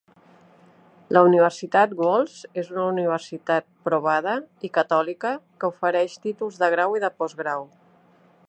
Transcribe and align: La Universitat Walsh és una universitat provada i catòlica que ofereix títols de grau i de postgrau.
La 1.17 1.21
Universitat 1.27 1.93
Walsh 1.99 2.39
és 2.63 2.71
una 2.75 2.87
universitat 2.95 3.69
provada 3.89 4.35
i 4.69 4.73
catòlica 4.81 5.37
que 5.61 5.73
ofereix 5.75 6.21
títols 6.25 6.63
de 6.65 6.75
grau 6.77 7.01
i 7.01 7.05
de 7.09 7.17
postgrau. 7.23 7.69